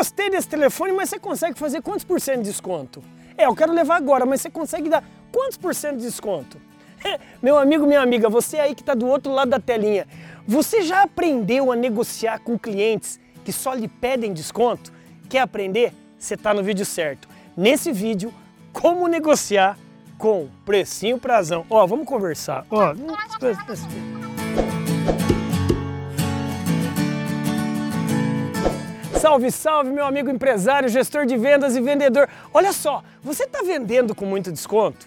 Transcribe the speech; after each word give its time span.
gostei 0.00 0.30
desse 0.30 0.48
telefone, 0.48 0.92
mas 0.92 1.10
você 1.10 1.18
consegue 1.18 1.58
fazer 1.58 1.82
quantos 1.82 2.04
por 2.04 2.18
cento 2.18 2.38
de 2.38 2.44
desconto? 2.44 3.02
É, 3.36 3.44
eu 3.44 3.54
quero 3.54 3.70
levar 3.70 3.96
agora, 3.96 4.24
mas 4.24 4.40
você 4.40 4.48
consegue 4.48 4.88
dar 4.88 5.04
quantos 5.30 5.58
por 5.58 5.74
cento 5.74 5.98
de 5.98 6.06
desconto? 6.06 6.56
Meu 7.42 7.58
amigo, 7.58 7.86
minha 7.86 8.00
amiga, 8.00 8.26
você 8.26 8.58
aí 8.58 8.74
que 8.74 8.80
está 8.80 8.94
do 8.94 9.06
outro 9.06 9.30
lado 9.30 9.50
da 9.50 9.60
telinha, 9.60 10.06
você 10.46 10.80
já 10.80 11.02
aprendeu 11.02 11.70
a 11.70 11.76
negociar 11.76 12.38
com 12.38 12.58
clientes 12.58 13.20
que 13.44 13.52
só 13.52 13.74
lhe 13.74 13.88
pedem 13.88 14.32
desconto? 14.32 14.90
Quer 15.28 15.40
aprender? 15.40 15.92
Você 16.18 16.32
está 16.32 16.54
no 16.54 16.62
vídeo 16.62 16.86
certo. 16.86 17.28
Nesse 17.54 17.92
vídeo, 17.92 18.32
como 18.72 19.06
negociar 19.06 19.78
com 20.16 20.48
precinho 20.64 21.18
prazão. 21.18 21.66
Ó, 21.68 21.86
vamos 21.86 22.06
conversar. 22.06 22.64
Ó, 22.70 22.94
Salve, 29.20 29.50
salve, 29.50 29.92
meu 29.92 30.06
amigo 30.06 30.30
empresário, 30.30 30.88
gestor 30.88 31.26
de 31.26 31.36
vendas 31.36 31.76
e 31.76 31.80
vendedor. 31.82 32.26
Olha 32.54 32.72
só, 32.72 33.04
você 33.22 33.44
está 33.44 33.60
vendendo 33.60 34.14
com 34.14 34.24
muito 34.24 34.50
desconto? 34.50 35.06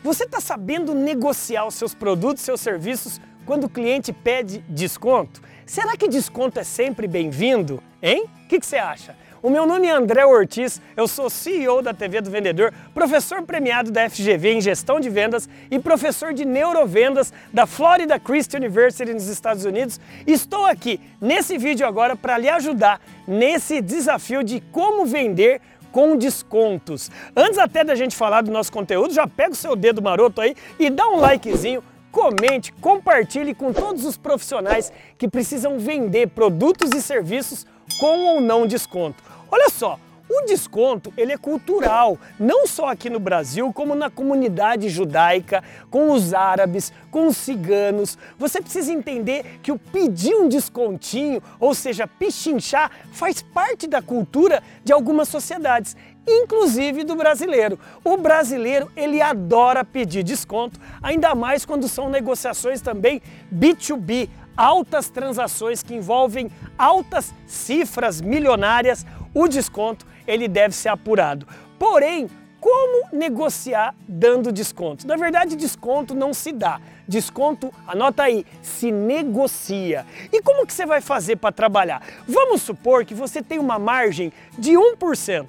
Você 0.00 0.22
está 0.22 0.40
sabendo 0.40 0.94
negociar 0.94 1.66
os 1.66 1.74
seus 1.74 1.92
produtos, 1.92 2.44
seus 2.44 2.60
serviços 2.60 3.20
quando 3.44 3.64
o 3.64 3.68
cliente 3.68 4.12
pede 4.12 4.60
desconto? 4.68 5.42
Será 5.66 5.96
que 5.96 6.06
desconto 6.06 6.60
é 6.60 6.62
sempre 6.62 7.08
bem-vindo? 7.08 7.82
Hein? 8.00 8.26
O 8.44 8.46
que, 8.46 8.60
que 8.60 8.66
você 8.66 8.76
acha? 8.76 9.16
O 9.42 9.50
meu 9.50 9.66
nome 9.66 9.86
é 9.86 9.92
André 9.92 10.24
Ortiz, 10.24 10.80
eu 10.96 11.06
sou 11.06 11.30
CEO 11.30 11.80
da 11.80 11.94
TV 11.94 12.20
do 12.20 12.30
Vendedor, 12.30 12.72
professor 12.92 13.42
premiado 13.42 13.90
da 13.90 14.08
FGV 14.10 14.54
em 14.54 14.60
gestão 14.60 14.98
de 14.98 15.08
vendas 15.08 15.48
e 15.70 15.78
professor 15.78 16.32
de 16.32 16.44
neurovendas 16.44 17.32
da 17.52 17.64
Florida 17.64 18.18
Christian 18.18 18.58
University 18.58 19.14
nos 19.14 19.28
Estados 19.28 19.64
Unidos. 19.64 20.00
Estou 20.26 20.66
aqui 20.66 21.00
nesse 21.20 21.56
vídeo 21.56 21.86
agora 21.86 22.16
para 22.16 22.36
lhe 22.36 22.48
ajudar 22.48 23.00
nesse 23.28 23.82
desafio 23.82 24.42
de 24.42 24.60
como 24.72 25.04
vender 25.04 25.60
com 25.92 26.16
descontos. 26.16 27.10
Antes 27.36 27.58
até 27.58 27.84
da 27.84 27.94
gente 27.94 28.16
falar 28.16 28.42
do 28.42 28.50
nosso 28.50 28.72
conteúdo, 28.72 29.12
já 29.12 29.26
pega 29.26 29.52
o 29.52 29.56
seu 29.56 29.76
dedo 29.76 30.02
maroto 30.02 30.40
aí 30.40 30.56
e 30.78 30.88
dá 30.88 31.06
um 31.08 31.20
likezinho 31.20 31.82
comente, 32.10 32.72
compartilhe 32.72 33.54
com 33.54 33.72
todos 33.72 34.04
os 34.04 34.16
profissionais 34.16 34.90
que 35.18 35.28
precisam 35.28 35.78
vender 35.78 36.28
produtos 36.28 36.90
e 36.94 37.02
serviços 37.02 37.66
com 38.00 38.26
ou 38.26 38.40
não 38.40 38.66
desconto. 38.66 39.22
Olha 39.50 39.68
só, 39.68 39.98
o 40.28 40.46
desconto 40.46 41.12
ele 41.16 41.32
é 41.32 41.38
cultural, 41.38 42.18
não 42.38 42.66
só 42.66 42.88
aqui 42.88 43.08
no 43.08 43.18
Brasil, 43.18 43.72
como 43.72 43.94
na 43.94 44.10
comunidade 44.10 44.88
judaica, 44.88 45.62
com 45.90 46.10
os 46.10 46.34
árabes, 46.34 46.92
com 47.10 47.26
os 47.26 47.36
ciganos. 47.36 48.18
Você 48.38 48.60
precisa 48.60 48.92
entender 48.92 49.58
que 49.62 49.72
o 49.72 49.78
pedir 49.78 50.34
um 50.34 50.48
descontinho, 50.48 51.42
ou 51.58 51.74
seja, 51.74 52.06
pichinchar, 52.06 52.90
faz 53.12 53.42
parte 53.42 53.86
da 53.86 54.02
cultura 54.02 54.62
de 54.84 54.92
algumas 54.92 55.28
sociedades, 55.28 55.96
inclusive 56.26 57.04
do 57.04 57.16
brasileiro. 57.16 57.78
O 58.04 58.16
brasileiro 58.16 58.90
ele 58.94 59.22
adora 59.22 59.84
pedir 59.84 60.22
desconto, 60.22 60.78
ainda 61.02 61.34
mais 61.34 61.64
quando 61.64 61.88
são 61.88 62.10
negociações 62.10 62.80
também 62.80 63.22
B2B, 63.52 64.28
altas 64.58 65.08
transações 65.08 65.84
que 65.84 65.94
envolvem 65.94 66.50
altas 66.76 67.32
cifras 67.46 68.20
milionárias, 68.20 69.06
o 69.38 69.48
desconto 69.48 70.06
ele 70.26 70.48
deve 70.48 70.74
ser 70.74 70.88
apurado. 70.88 71.46
Porém, 71.78 72.28
como 72.60 73.08
negociar 73.12 73.94
dando 74.06 74.50
desconto? 74.50 75.06
Na 75.06 75.16
verdade, 75.16 75.54
desconto 75.54 76.14
não 76.14 76.34
se 76.34 76.52
dá. 76.52 76.80
Desconto, 77.06 77.72
anota 77.86 78.24
aí, 78.24 78.44
se 78.60 78.90
negocia. 78.90 80.04
E 80.32 80.42
como 80.42 80.66
que 80.66 80.72
você 80.72 80.84
vai 80.84 81.00
fazer 81.00 81.36
para 81.36 81.52
trabalhar? 81.52 82.02
Vamos 82.26 82.62
supor 82.62 83.04
que 83.04 83.14
você 83.14 83.40
tem 83.40 83.58
uma 83.58 83.78
margem 83.78 84.32
de 84.58 84.72
1% 84.72 85.46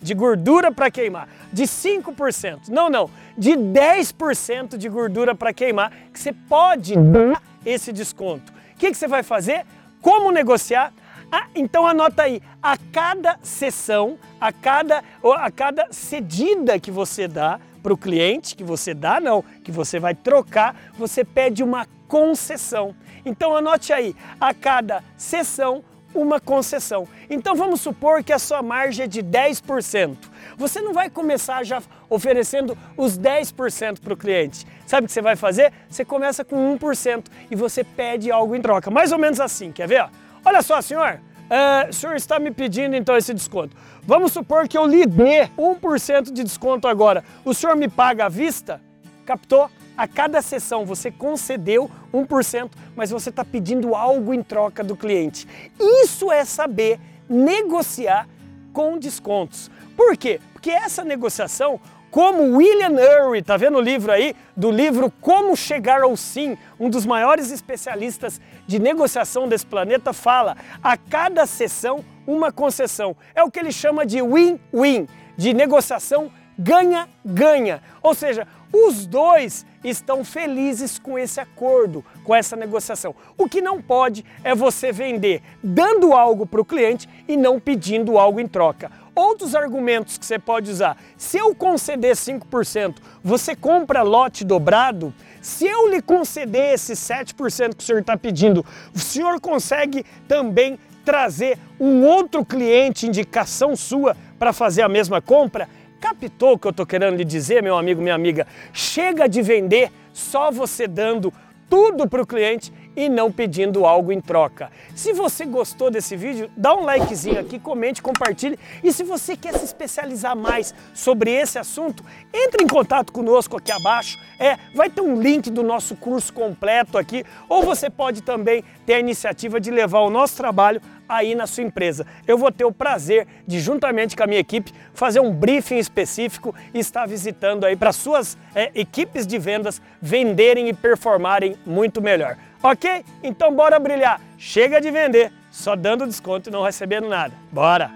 de 0.00 0.14
gordura 0.14 0.72
para 0.72 0.90
queimar, 0.90 1.28
de 1.52 1.64
5%, 1.64 2.68
não, 2.68 2.88
não, 2.88 3.10
de 3.36 3.50
10% 3.50 4.76
de 4.76 4.88
gordura 4.88 5.34
para 5.34 5.52
queimar, 5.52 5.90
que 6.12 6.20
você 6.20 6.32
pode 6.32 6.94
dar 6.96 7.42
esse 7.66 7.92
desconto. 7.92 8.52
O 8.74 8.78
que, 8.78 8.92
que 8.92 8.96
você 8.96 9.08
vai 9.08 9.24
fazer? 9.24 9.66
Como 10.00 10.30
negociar? 10.30 10.92
Ah, 11.30 11.46
então 11.54 11.86
anota 11.86 12.22
aí, 12.22 12.40
a 12.62 12.76
cada 12.92 13.38
sessão, 13.42 14.18
a 14.40 14.50
cada, 14.52 15.04
a 15.36 15.50
cada 15.50 15.88
cedida 15.90 16.78
que 16.80 16.90
você 16.90 17.28
dá 17.28 17.60
para 17.82 17.92
o 17.92 17.98
cliente, 17.98 18.56
que 18.56 18.64
você 18.64 18.94
dá 18.94 19.20
não, 19.20 19.42
que 19.62 19.70
você 19.70 19.98
vai 19.98 20.14
trocar, 20.14 20.74
você 20.98 21.24
pede 21.24 21.62
uma 21.62 21.86
concessão. 22.06 22.94
Então 23.24 23.54
anote 23.54 23.92
aí, 23.92 24.16
a 24.40 24.54
cada 24.54 25.04
sessão 25.16 25.84
uma 26.14 26.40
concessão. 26.40 27.06
Então 27.28 27.54
vamos 27.54 27.80
supor 27.80 28.24
que 28.24 28.32
a 28.32 28.38
sua 28.38 28.62
margem 28.62 29.04
é 29.04 29.06
de 29.06 29.22
10%. 29.22 30.16
Você 30.56 30.80
não 30.80 30.92
vai 30.92 31.10
começar 31.10 31.62
já 31.64 31.82
oferecendo 32.08 32.76
os 32.96 33.18
10% 33.18 34.00
para 34.00 34.14
o 34.14 34.16
cliente. 34.16 34.66
Sabe 34.86 35.04
o 35.04 35.06
que 35.06 35.12
você 35.12 35.20
vai 35.20 35.36
fazer? 35.36 35.72
Você 35.88 36.04
começa 36.04 36.44
com 36.44 36.76
1% 36.78 37.26
e 37.50 37.54
você 37.54 37.84
pede 37.84 38.30
algo 38.30 38.54
em 38.54 38.62
troca. 38.62 38.90
Mais 38.90 39.12
ou 39.12 39.18
menos 39.18 39.38
assim, 39.38 39.70
quer 39.70 39.86
ver? 39.86 40.08
Olha 40.44 40.62
só, 40.62 40.80
senhor, 40.80 41.20
uh, 41.50 41.88
o 41.88 41.92
senhor 41.92 42.16
está 42.16 42.38
me 42.38 42.50
pedindo 42.50 42.94
então 42.96 43.16
esse 43.16 43.34
desconto. 43.34 43.76
Vamos 44.02 44.32
supor 44.32 44.66
que 44.68 44.76
eu 44.76 44.86
lhe 44.86 45.04
dê 45.06 45.48
1% 45.58 46.32
de 46.32 46.42
desconto 46.42 46.88
agora. 46.88 47.24
O 47.44 47.52
senhor 47.52 47.76
me 47.76 47.88
paga 47.88 48.26
à 48.26 48.28
vista? 48.28 48.80
Captou? 49.26 49.70
A 49.96 50.06
cada 50.06 50.40
sessão 50.40 50.86
você 50.86 51.10
concedeu 51.10 51.90
1%, 52.14 52.70
mas 52.94 53.10
você 53.10 53.30
está 53.30 53.44
pedindo 53.44 53.94
algo 53.94 54.32
em 54.32 54.42
troca 54.42 54.84
do 54.84 54.96
cliente. 54.96 55.46
Isso 55.78 56.30
é 56.30 56.44
saber 56.44 57.00
negociar 57.28 58.28
com 58.72 58.96
descontos. 58.96 59.70
Por 59.96 60.16
quê? 60.16 60.40
Porque 60.52 60.70
essa 60.70 61.04
negociação, 61.04 61.80
como 62.10 62.56
William 62.56 62.96
Ury, 63.26 63.42
tá 63.42 63.56
vendo 63.56 63.78
o 63.78 63.80
livro 63.80 64.10
aí? 64.10 64.34
Do 64.56 64.70
livro 64.70 65.12
Como 65.20 65.56
Chegar 65.56 66.02
ao 66.02 66.16
Sim, 66.16 66.56
um 66.80 66.88
dos 66.88 67.04
maiores 67.04 67.50
especialistas 67.50 68.40
de 68.66 68.78
negociação 68.78 69.46
desse 69.46 69.66
planeta, 69.66 70.12
fala: 70.12 70.56
a 70.82 70.96
cada 70.96 71.44
sessão, 71.46 72.04
uma 72.26 72.50
concessão. 72.50 73.16
É 73.34 73.42
o 73.42 73.50
que 73.50 73.60
ele 73.60 73.72
chama 73.72 74.06
de 74.06 74.22
win-win, 74.22 75.06
de 75.36 75.52
negociação 75.52 76.30
ganha-ganha. 76.58 77.80
Ou 78.02 78.14
seja, 78.14 78.46
os 78.72 79.06
dois 79.06 79.64
estão 79.82 80.24
felizes 80.24 80.98
com 80.98 81.18
esse 81.18 81.40
acordo, 81.40 82.04
com 82.24 82.34
essa 82.34 82.56
negociação. 82.56 83.14
O 83.36 83.48
que 83.48 83.62
não 83.62 83.80
pode 83.80 84.24
é 84.42 84.54
você 84.54 84.92
vender 84.92 85.42
dando 85.62 86.12
algo 86.12 86.46
para 86.46 86.60
o 86.60 86.64
cliente 86.64 87.08
e 87.26 87.36
não 87.36 87.60
pedindo 87.60 88.18
algo 88.18 88.40
em 88.40 88.46
troca. 88.46 88.90
Outros 89.14 89.54
argumentos 89.54 90.18
que 90.18 90.26
você 90.26 90.38
pode 90.38 90.70
usar: 90.70 90.96
se 91.16 91.38
eu 91.38 91.54
conceder 91.54 92.14
5%, 92.14 92.96
você 93.22 93.56
compra 93.56 94.02
lote 94.02 94.44
dobrado? 94.44 95.14
Se 95.40 95.66
eu 95.66 95.88
lhe 95.88 96.02
conceder 96.02 96.74
esse 96.74 96.92
7% 96.92 97.74
que 97.74 97.82
o 97.82 97.86
senhor 97.86 98.00
está 98.00 98.16
pedindo, 98.16 98.64
o 98.94 98.98
senhor 98.98 99.40
consegue 99.40 100.04
também 100.26 100.78
trazer 101.04 101.58
um 101.80 102.04
outro 102.04 102.44
cliente, 102.44 103.06
indicação 103.06 103.74
sua, 103.74 104.16
para 104.38 104.52
fazer 104.52 104.82
a 104.82 104.88
mesma 104.88 105.22
compra? 105.22 105.68
Captou 106.00 106.52
o 106.52 106.58
que 106.58 106.66
eu 106.66 106.70
estou 106.70 106.86
querendo 106.86 107.16
lhe 107.16 107.24
dizer, 107.24 107.62
meu 107.62 107.76
amigo, 107.76 108.00
minha 108.00 108.14
amiga? 108.14 108.46
Chega 108.72 109.28
de 109.28 109.42
vender 109.42 109.90
só 110.12 110.50
você 110.50 110.86
dando 110.86 111.32
tudo 111.68 112.08
para 112.08 112.22
o 112.22 112.26
cliente 112.26 112.72
e 112.96 113.08
não 113.08 113.30
pedindo 113.30 113.86
algo 113.86 114.10
em 114.10 114.20
troca. 114.20 114.70
Se 114.94 115.12
você 115.12 115.44
gostou 115.44 115.90
desse 115.90 116.16
vídeo, 116.16 116.50
dá 116.56 116.74
um 116.74 116.84
likezinho 116.84 117.38
aqui, 117.38 117.58
comente, 117.58 118.02
compartilhe. 118.02 118.58
E 118.82 118.92
se 118.92 119.04
você 119.04 119.36
quer 119.36 119.54
se 119.54 119.64
especializar 119.64 120.36
mais 120.36 120.74
sobre 120.94 121.30
esse 121.30 121.58
assunto, 121.58 122.02
entre 122.32 122.64
em 122.64 122.66
contato 122.66 123.12
conosco 123.12 123.56
aqui 123.56 123.70
abaixo. 123.70 124.18
É, 124.40 124.56
vai 124.74 124.88
ter 124.88 125.00
um 125.00 125.20
link 125.20 125.50
do 125.50 125.62
nosso 125.62 125.96
curso 125.96 126.32
completo 126.32 126.96
aqui, 126.96 127.24
ou 127.48 127.62
você 127.62 127.90
pode 127.90 128.22
também 128.22 128.64
ter 128.86 128.94
a 128.94 129.00
iniciativa 129.00 129.60
de 129.60 129.70
levar 129.70 130.00
o 130.00 130.10
nosso 130.10 130.36
trabalho 130.36 130.80
aí 131.08 131.34
na 131.34 131.46
sua 131.46 131.64
empresa. 131.64 132.06
Eu 132.26 132.36
vou 132.36 132.52
ter 132.52 132.64
o 132.64 132.72
prazer 132.72 133.26
de, 133.46 133.58
juntamente 133.60 134.16
com 134.16 134.22
a 134.22 134.26
minha 134.26 134.40
equipe, 134.40 134.72
fazer 134.92 135.20
um 135.20 135.32
briefing 135.32 135.78
específico 135.78 136.54
e 136.74 136.78
estar 136.78 137.06
visitando 137.06 137.64
aí 137.64 137.76
para 137.76 137.92
suas 137.92 138.36
é, 138.54 138.70
equipes 138.74 139.26
de 139.26 139.38
vendas 139.38 139.80
venderem 140.00 140.68
e 140.68 140.72
performarem 140.72 141.56
muito 141.64 142.02
melhor. 142.02 142.36
Ok? 142.62 143.04
Então 143.22 143.54
bora 143.54 143.78
brilhar. 143.78 144.20
Chega 144.36 144.80
de 144.80 144.90
vender 144.90 145.32
só 145.50 145.74
dando 145.74 146.06
desconto 146.06 146.50
e 146.50 146.52
não 146.52 146.62
recebendo 146.62 147.08
nada. 147.08 147.34
Bora! 147.50 147.90